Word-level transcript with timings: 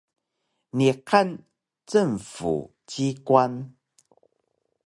Niqan 0.77 1.29
cng-fu 1.89 2.55
ci-kwan 2.89 3.53